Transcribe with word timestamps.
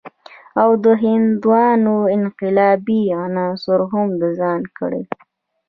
او 0.61 0.69
د 0.83 0.85
هندوانو 1.03 1.95
انقلابي 2.17 3.03
عناصر 3.23 3.79
هم 3.91 4.07
د 4.21 4.23
ځان 4.39 4.61
کړي. 4.77 5.03